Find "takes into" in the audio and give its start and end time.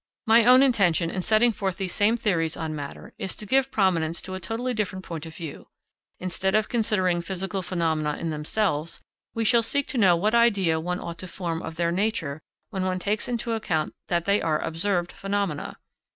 12.97-13.51